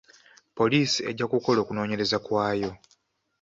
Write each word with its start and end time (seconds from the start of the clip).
Poliisi 0.57 0.99
ejja 1.09 1.25
kukola 1.31 1.59
okunoonyereza 1.61 2.17
kwayo. 2.25 2.71